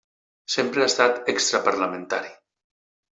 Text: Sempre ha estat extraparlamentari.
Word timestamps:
Sempre 0.53 0.81
ha 0.83 0.87
estat 0.93 1.29
extraparlamentari. 1.33 2.33